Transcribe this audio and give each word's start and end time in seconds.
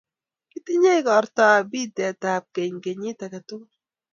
Kitinye 0.49 0.91
igortab 0.99 1.63
pitetab 1.71 2.43
keny 2.55 2.75
kenyiit 2.83 3.19
age 3.25 3.39
tugul. 3.47 3.71